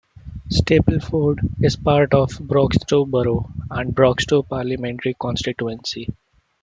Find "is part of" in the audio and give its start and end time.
1.63-2.31